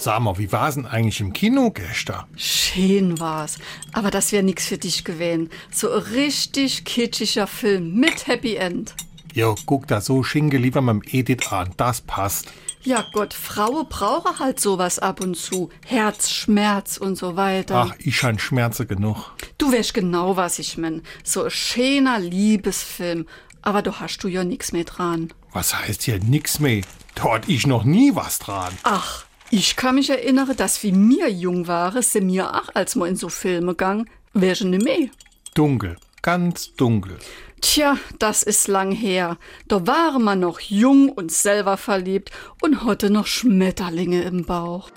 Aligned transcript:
Sag 0.00 0.20
mal, 0.20 0.38
wie 0.38 0.52
war's 0.52 0.76
denn 0.76 0.86
eigentlich 0.86 1.20
im 1.20 1.32
Kino 1.32 1.72
gestern? 1.72 2.24
Schön 2.36 3.18
war's. 3.18 3.58
Aber 3.92 4.12
das 4.12 4.30
wär 4.30 4.44
nix 4.44 4.66
für 4.66 4.78
dich 4.78 5.02
gewesen. 5.02 5.50
So 5.72 5.90
ein 5.90 6.02
richtig 6.02 6.84
kitschiger 6.84 7.48
Film 7.48 7.94
mit 7.96 8.28
Happy 8.28 8.54
End. 8.54 8.94
Jo, 9.34 9.56
guck 9.66 9.88
da 9.88 10.00
so 10.00 10.22
Schinke 10.22 10.56
lieber 10.56 10.82
mit 10.82 10.94
dem 10.94 11.02
Edith 11.10 11.50
an. 11.50 11.74
Das 11.76 12.00
passt. 12.00 12.46
Ja 12.84 13.04
Gott, 13.12 13.34
Frauen 13.34 13.88
brauchen 13.88 14.38
halt 14.38 14.60
sowas 14.60 15.00
ab 15.00 15.20
und 15.20 15.36
zu. 15.36 15.68
Herzschmerz 15.84 16.96
und 16.96 17.16
so 17.18 17.34
weiter. 17.34 17.88
Ach, 17.88 17.96
ich 17.98 18.16
schon 18.16 18.38
Schmerze 18.38 18.86
genug. 18.86 19.32
Du 19.58 19.72
weißt 19.72 19.94
genau, 19.94 20.36
was 20.36 20.60
ich 20.60 20.78
mein. 20.78 21.02
So 21.24 21.42
ein 21.42 21.50
schöner 21.50 22.20
Liebesfilm. 22.20 23.26
Aber 23.62 23.82
du 23.82 23.98
hast 23.98 24.18
du 24.22 24.28
ja 24.28 24.44
nix 24.44 24.70
mehr 24.70 24.84
dran. 24.84 25.32
Was 25.52 25.76
heißt 25.76 26.04
hier 26.04 26.20
nix 26.20 26.60
mehr? 26.60 26.84
Dort 27.16 27.48
ich 27.48 27.66
noch 27.66 27.82
nie 27.82 28.14
was 28.14 28.38
dran. 28.38 28.72
Ach, 28.84 29.24
ich 29.50 29.76
kann 29.76 29.94
mich 29.94 30.10
erinnern, 30.10 30.54
dass 30.56 30.82
wie 30.82 30.92
mir 30.92 31.30
jung 31.30 31.66
waren, 31.66 32.02
se 32.02 32.20
mir 32.20 32.54
auch 32.54 32.74
als 32.74 32.96
mal 32.96 33.08
in 33.08 33.16
so 33.16 33.28
Filme 33.28 33.74
gang, 33.74 34.08
wär 34.34 34.54
schon 34.54 34.70
ne 34.70 34.78
mehr. 34.78 35.08
Dunkel, 35.54 35.96
ganz 36.22 36.74
dunkel. 36.74 37.18
Tja, 37.60 37.96
das 38.18 38.42
ist 38.42 38.68
lang 38.68 38.92
her. 38.92 39.36
Da 39.66 39.86
waren 39.86 40.22
man 40.22 40.40
noch 40.40 40.60
jung 40.60 41.08
und 41.08 41.32
selber 41.32 41.76
verliebt 41.76 42.30
und 42.62 42.84
hatte 42.84 43.10
noch 43.10 43.26
Schmetterlinge 43.26 44.22
im 44.22 44.44
Bauch. 44.44 44.90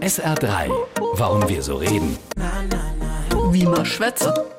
SR3. 0.00 0.70
Warum 1.14 1.48
wir 1.48 1.62
so 1.62 1.76
reden. 1.76 2.16
Wie 3.50 3.64
man 3.64 3.84
schwätze. 3.84 4.57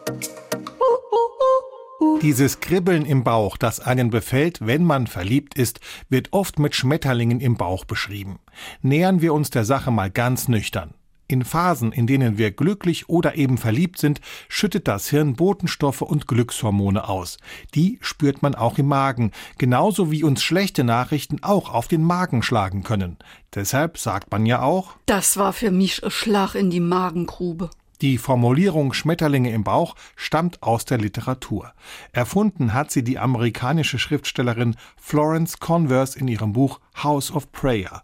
Dieses 2.21 2.59
Kribbeln 2.59 3.05
im 3.05 3.23
Bauch, 3.23 3.57
das 3.57 3.79
einen 3.79 4.09
befällt, 4.09 4.65
wenn 4.65 4.83
man 4.83 5.07
verliebt 5.07 5.55
ist, 5.55 5.79
wird 6.09 6.33
oft 6.33 6.59
mit 6.59 6.75
Schmetterlingen 6.75 7.39
im 7.39 7.55
Bauch 7.55 7.85
beschrieben. 7.85 8.39
Nähern 8.81 9.21
wir 9.21 9.33
uns 9.33 9.49
der 9.49 9.63
Sache 9.63 9.89
mal 9.89 10.09
ganz 10.09 10.47
nüchtern. 10.47 10.93
In 11.31 11.45
Phasen, 11.45 11.91
in 11.91 12.07
denen 12.07 12.39
wir 12.39 12.49
glücklich 12.49 13.07
oder 13.07 13.35
eben 13.35 13.59
verliebt 13.59 13.99
sind, 13.99 14.19
schüttet 14.47 14.87
das 14.87 15.09
Hirn 15.09 15.35
Botenstoffe 15.35 16.01
und 16.01 16.27
Glückshormone 16.27 17.07
aus. 17.07 17.37
Die 17.75 17.99
spürt 18.01 18.41
man 18.41 18.55
auch 18.55 18.79
im 18.79 18.87
Magen, 18.87 19.31
genauso 19.59 20.11
wie 20.11 20.23
uns 20.23 20.41
schlechte 20.41 20.83
Nachrichten 20.83 21.43
auch 21.43 21.71
auf 21.71 21.87
den 21.87 22.03
Magen 22.03 22.41
schlagen 22.41 22.81
können. 22.81 23.17
Deshalb 23.53 23.99
sagt 23.99 24.31
man 24.31 24.47
ja 24.47 24.63
auch, 24.63 24.95
Das 25.05 25.37
war 25.37 25.53
für 25.53 25.69
mich 25.69 26.03
ein 26.03 26.09
Schlag 26.09 26.55
in 26.55 26.71
die 26.71 26.79
Magengrube. 26.79 27.69
Die 28.01 28.17
Formulierung 28.17 28.93
Schmetterlinge 28.93 29.51
im 29.51 29.63
Bauch 29.63 29.95
stammt 30.15 30.63
aus 30.63 30.85
der 30.85 30.97
Literatur. 30.97 31.73
Erfunden 32.11 32.73
hat 32.73 32.91
sie 32.91 33.03
die 33.03 33.19
amerikanische 33.19 33.99
Schriftstellerin 33.99 34.75
Florence 34.97 35.59
Converse 35.59 36.17
in 36.17 36.27
ihrem 36.27 36.53
Buch 36.53 36.79
House 37.03 37.31
of 37.31 37.51
Prayer. 37.51 38.03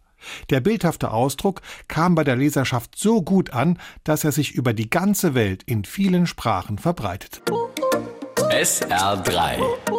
Der 0.50 0.60
bildhafte 0.60 1.12
Ausdruck 1.12 1.62
kam 1.88 2.16
bei 2.16 2.24
der 2.24 2.36
Leserschaft 2.36 2.98
so 2.98 3.22
gut 3.22 3.52
an, 3.52 3.80
dass 4.04 4.24
er 4.24 4.32
sich 4.32 4.54
über 4.54 4.74
die 4.74 4.90
ganze 4.90 5.36
Welt 5.36 5.64
in 5.64 5.86
vielen 5.86 6.28
Sprachen 6.28 6.78
verbreitet. 6.78 7.42
SR3. 8.50 9.95